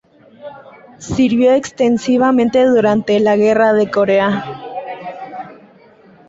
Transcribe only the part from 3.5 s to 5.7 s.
de Corea.